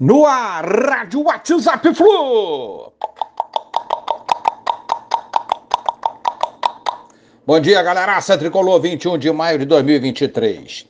No 0.00 0.24
ar, 0.24 0.64
Rádio 0.64 1.24
WhatsApp 1.24 1.94
Flu. 1.94 2.90
Bom 7.46 7.60
dia, 7.60 7.82
galera. 7.82 8.18
Tricolor, 8.38 8.80
21 8.80 9.18
de 9.18 9.30
maio 9.30 9.58
de 9.58 9.66
2023. 9.66 10.86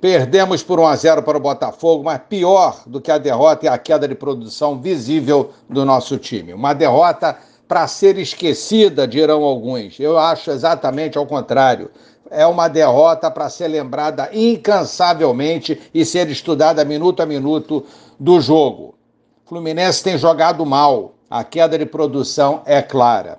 Perdemos 0.00 0.62
por 0.62 0.78
1 0.78 0.86
a 0.86 0.94
0 0.94 1.22
para 1.24 1.36
o 1.36 1.40
Botafogo, 1.40 2.04
mas 2.04 2.20
pior 2.28 2.80
do 2.86 3.00
que 3.00 3.10
a 3.10 3.18
derrota 3.18 3.66
é 3.66 3.70
a 3.70 3.76
queda 3.76 4.06
de 4.06 4.14
produção 4.14 4.80
visível 4.80 5.50
do 5.68 5.84
nosso 5.84 6.16
time. 6.16 6.54
Uma 6.54 6.74
derrota 6.74 7.36
para 7.66 7.88
ser 7.88 8.18
esquecida, 8.18 9.04
dirão 9.08 9.42
alguns. 9.42 9.98
Eu 9.98 10.16
acho 10.16 10.52
exatamente 10.52 11.18
ao 11.18 11.26
contrário. 11.26 11.90
É 12.34 12.44
uma 12.46 12.66
derrota 12.66 13.30
para 13.30 13.48
ser 13.48 13.68
lembrada 13.68 14.28
incansavelmente 14.32 15.80
e 15.94 16.04
ser 16.04 16.28
estudada 16.28 16.84
minuto 16.84 17.20
a 17.20 17.26
minuto 17.26 17.84
do 18.18 18.40
jogo. 18.40 18.96
Fluminense 19.46 20.02
tem 20.02 20.18
jogado 20.18 20.66
mal, 20.66 21.14
a 21.30 21.44
queda 21.44 21.78
de 21.78 21.86
produção 21.86 22.62
é 22.66 22.82
clara. 22.82 23.38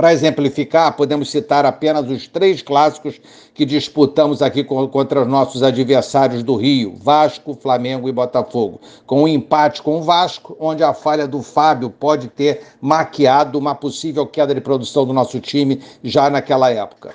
Para 0.00 0.12
exemplificar, 0.12 0.96
podemos 0.96 1.30
citar 1.30 1.66
apenas 1.66 2.08
os 2.08 2.26
três 2.26 2.62
clássicos 2.62 3.20
que 3.52 3.66
disputamos 3.66 4.40
aqui 4.40 4.64
contra 4.64 5.20
os 5.20 5.28
nossos 5.28 5.62
adversários 5.62 6.42
do 6.42 6.56
Rio: 6.56 6.96
Vasco, 6.96 7.52
Flamengo 7.60 8.08
e 8.08 8.12
Botafogo. 8.12 8.80
Com 9.04 9.24
um 9.24 9.28
empate 9.28 9.82
com 9.82 9.98
o 9.98 10.02
Vasco, 10.02 10.56
onde 10.58 10.82
a 10.82 10.94
falha 10.94 11.28
do 11.28 11.42
Fábio 11.42 11.90
pode 11.90 12.28
ter 12.28 12.62
maquiado 12.80 13.58
uma 13.58 13.74
possível 13.74 14.26
queda 14.26 14.54
de 14.54 14.60
produção 14.62 15.04
do 15.04 15.12
nosso 15.12 15.38
time 15.38 15.82
já 16.02 16.30
naquela 16.30 16.70
época. 16.70 17.14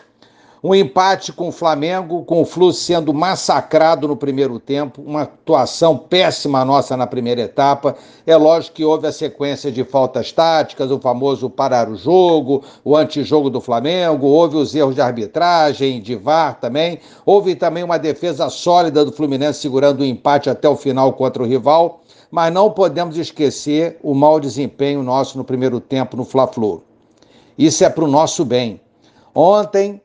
Um 0.68 0.74
empate 0.74 1.32
com 1.32 1.50
o 1.50 1.52
Flamengo, 1.52 2.26
com 2.26 2.42
o 2.42 2.46
Flu 2.46 2.74
sendo 2.74 3.14
massacrado 3.14 4.08
no 4.08 4.18
primeiro 4.18 4.60
tempo, 4.60 5.00
uma 5.00 5.22
atuação 5.22 5.96
péssima 5.96 6.66
nossa 6.66 6.98
na 6.98 7.06
primeira 7.06 7.42
etapa. 7.42 7.96
É 8.26 8.36
lógico 8.36 8.78
que 8.78 8.84
houve 8.84 9.06
a 9.06 9.12
sequência 9.12 9.72
de 9.72 9.84
faltas 9.84 10.32
táticas, 10.32 10.90
o 10.90 11.00
famoso 11.00 11.52
parar 11.52 11.88
o 11.88 11.96
jogo, 11.96 12.64
o 12.84 12.98
antijogo 12.98 13.48
do 13.48 13.62
Flamengo, 13.62 14.26
houve 14.26 14.58
os 14.58 14.74
erros 14.74 14.96
de 14.96 15.02
arbitragem, 15.02 16.02
de 16.02 16.16
VAR 16.16 16.60
também. 16.60 16.98
Houve 17.24 17.54
também 17.54 17.84
uma 17.84 18.00
defesa 18.00 18.50
sólida 18.50 19.06
do 19.06 19.12
Fluminense 19.12 19.60
segurando 19.60 20.02
o 20.02 20.06
empate 20.06 20.50
até 20.50 20.68
o 20.68 20.76
final 20.76 21.14
contra 21.14 21.44
o 21.44 21.46
rival. 21.46 22.02
Mas 22.32 22.52
não 22.52 22.72
podemos 22.72 23.20
esquecer 23.20 24.00
o 24.02 24.16
mau 24.16 24.40
desempenho 24.40 25.04
nosso 25.04 25.38
no 25.38 25.44
primeiro 25.44 25.80
tempo 25.80 26.18
no 26.18 26.26
Fla-Flu. 26.26 26.82
Isso 27.56 27.84
é 27.86 27.90
para 27.92 28.04
o 28.04 28.08
nosso 28.08 28.44
bem. 28.44 28.82
Ontem 29.36 30.02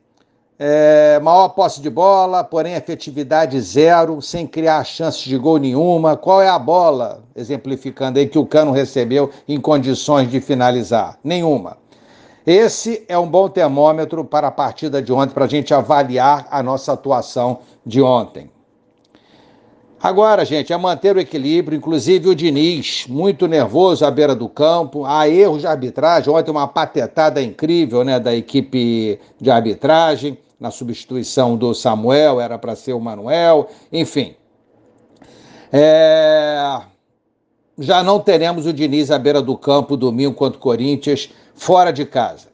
é, 0.63 1.19
maior 1.19 1.49
posse 1.49 1.81
de 1.81 1.89
bola, 1.89 2.43
porém 2.43 2.75
efetividade 2.75 3.59
zero, 3.59 4.21
sem 4.21 4.45
criar 4.45 4.83
chances 4.83 5.23
de 5.23 5.35
gol 5.35 5.57
nenhuma. 5.57 6.15
Qual 6.15 6.39
é 6.39 6.47
a 6.47 6.59
bola, 6.59 7.23
exemplificando 7.35 8.19
aí, 8.19 8.27
que 8.27 8.37
o 8.37 8.45
Cano 8.45 8.71
recebeu 8.71 9.31
em 9.47 9.59
condições 9.59 10.29
de 10.29 10.39
finalizar? 10.39 11.17
Nenhuma. 11.23 11.77
Esse 12.45 13.03
é 13.07 13.17
um 13.17 13.27
bom 13.27 13.49
termômetro 13.49 14.23
para 14.23 14.49
a 14.49 14.51
partida 14.51 15.01
de 15.01 15.11
ontem, 15.11 15.33
para 15.33 15.45
a 15.45 15.47
gente 15.47 15.73
avaliar 15.73 16.47
a 16.51 16.61
nossa 16.61 16.93
atuação 16.93 17.61
de 17.83 17.99
ontem. 17.99 18.47
Agora, 19.99 20.45
gente, 20.45 20.71
é 20.71 20.77
manter 20.77 21.15
o 21.15 21.19
equilíbrio, 21.19 21.75
inclusive 21.75 22.29
o 22.29 22.35
Diniz, 22.35 23.07
muito 23.07 23.47
nervoso 23.47 24.05
à 24.05 24.11
beira 24.11 24.35
do 24.35 24.47
campo. 24.47 25.05
Há 25.05 25.27
erros 25.27 25.61
de 25.61 25.67
arbitragem. 25.67 26.31
Ontem, 26.31 26.51
uma 26.51 26.67
patetada 26.67 27.41
incrível 27.41 28.03
né, 28.03 28.19
da 28.19 28.35
equipe 28.35 29.19
de 29.39 29.49
arbitragem 29.49 30.37
na 30.61 30.69
substituição 30.69 31.57
do 31.57 31.73
Samuel, 31.73 32.39
era 32.39 32.55
para 32.59 32.75
ser 32.75 32.93
o 32.93 32.99
Manuel, 32.99 33.67
enfim. 33.91 34.35
É... 35.73 36.81
Já 37.79 38.03
não 38.03 38.19
teremos 38.19 38.67
o 38.67 38.73
Diniz 38.73 39.09
à 39.09 39.17
beira 39.17 39.41
do 39.41 39.57
campo 39.57 39.97
domingo 39.97 40.35
contra 40.35 40.59
o 40.59 40.61
Corinthians, 40.61 41.31
fora 41.55 41.91
de 41.91 42.05
casa. 42.05 42.49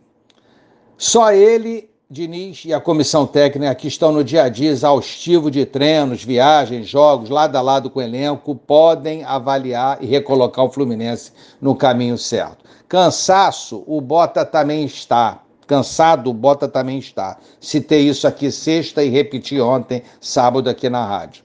Só 0.97 1.33
ele, 1.33 1.89
Diniz 2.09 2.63
e 2.63 2.73
a 2.73 2.79
comissão 2.79 3.27
técnica 3.27 3.75
que 3.75 3.89
estão 3.89 4.13
no 4.13 4.23
dia 4.23 4.43
a 4.43 4.49
dia 4.49 4.69
exaustivo 4.69 5.51
de 5.51 5.65
treinos, 5.65 6.23
viagens, 6.23 6.87
jogos, 6.87 7.29
lado 7.29 7.57
a 7.57 7.61
lado 7.61 7.89
com 7.89 7.99
o 7.99 8.01
elenco, 8.01 8.55
podem 8.55 9.25
avaliar 9.25 10.01
e 10.01 10.05
recolocar 10.05 10.63
o 10.63 10.71
Fluminense 10.71 11.33
no 11.59 11.75
caminho 11.75 12.17
certo. 12.17 12.63
Cansaço, 12.87 13.83
o 13.85 13.99
Bota 13.99 14.45
também 14.45 14.85
está. 14.85 15.41
Cansado, 15.67 16.33
Bota 16.33 16.67
também 16.67 16.97
está. 16.97 17.37
Citei 17.59 18.07
isso 18.07 18.25
aqui 18.25 18.49
sexta 18.49 19.03
e 19.03 19.09
repeti 19.09 19.59
ontem, 19.59 20.01
sábado, 20.21 20.69
aqui 20.69 20.89
na 20.89 21.05
rádio. 21.05 21.43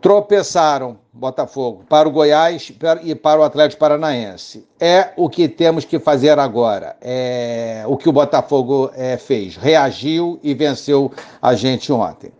Tropeçaram, 0.00 0.98
Botafogo, 1.12 1.84
para 1.88 2.08
o 2.08 2.12
Goiás 2.12 2.72
e 3.04 3.14
para 3.14 3.40
o 3.40 3.44
Atlético 3.44 3.78
Paranaense. 3.78 4.66
É 4.80 5.10
o 5.16 5.28
que 5.28 5.48
temos 5.48 5.84
que 5.84 5.98
fazer 5.98 6.38
agora. 6.38 6.96
É 7.00 7.84
o 7.86 7.96
que 7.96 8.08
o 8.08 8.12
Botafogo 8.12 8.90
é, 8.94 9.16
fez. 9.16 9.56
Reagiu 9.56 10.40
e 10.42 10.54
venceu 10.54 11.12
a 11.40 11.54
gente 11.54 11.92
ontem. 11.92 12.32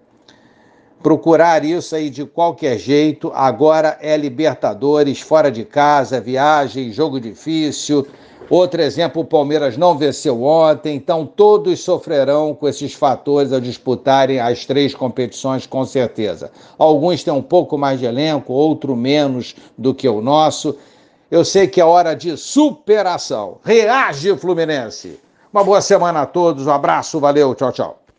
Procurar 1.03 1.65
isso 1.65 1.95
aí 1.95 2.09
de 2.09 2.25
qualquer 2.25 2.79
jeito. 2.79 3.33
Agora 3.35 3.99
é 4.01 4.17
Libertadores, 4.17 5.21
fora 5.21 5.51
de 5.51 5.65
casa, 5.65 6.21
viagem, 6.21 6.93
jogo 6.93 7.21
difícil 7.21 8.07
Outro 8.53 8.83
exemplo, 8.83 9.23
o 9.23 9.25
Palmeiras 9.25 9.79
não 9.79 9.97
venceu 9.97 10.43
ontem, 10.43 10.95
então 10.95 11.25
todos 11.25 11.81
sofrerão 11.81 12.55
com 12.55 12.69
esses 12.69 12.93
fatores 12.93 13.51
ao 13.51 13.59
disputarem 13.59 14.41
as 14.41 14.67
três 14.67 14.95
competições, 14.95 15.67
com 15.67 15.87
certeza. 15.87 16.51
Alguns 16.77 17.25
têm 17.25 17.33
um 17.33 17.41
pouco 17.41 17.79
mais 17.79 17.99
de 17.99 18.05
elenco, 18.05 18.53
outro 18.53 18.95
menos 18.95 19.57
do 19.79 19.95
que 19.95 20.07
o 20.07 20.21
nosso. 20.21 20.77
Eu 21.31 21.47
sei 21.47 21.67
que 21.67 21.81
é 21.81 21.85
hora 21.85 22.15
de 22.15 22.37
superação. 22.37 23.57
Reage, 23.65 24.37
Fluminense! 24.37 25.19
Uma 25.51 25.65
boa 25.65 25.81
semana 25.81 26.21
a 26.21 26.27
todos, 26.27 26.67
um 26.67 26.71
abraço, 26.71 27.19
valeu, 27.19 27.55
tchau, 27.55 27.73
tchau. 27.73 28.02